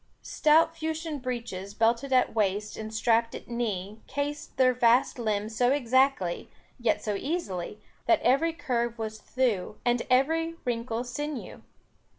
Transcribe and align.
Stout 0.23 0.75
fustian 0.75 1.19
breeches, 1.21 1.75
belted 1.75 2.11
at 2.11 2.33
waist, 2.33 2.75
and 2.75 2.91
strapped 2.91 3.35
at 3.35 3.47
knee, 3.47 3.99
cased 4.07 4.57
their 4.57 4.73
vast 4.73 5.19
limbs 5.19 5.55
so 5.55 5.71
exactly, 5.71 6.49
yet 6.79 7.03
so 7.03 7.13
easily, 7.13 7.79
that 8.07 8.19
every 8.23 8.51
curve 8.51 8.97
was 8.97 9.19
thew, 9.21 9.77
and 9.85 10.01
every 10.09 10.55
wrinkle 10.65 11.03
sinew. 11.03 11.61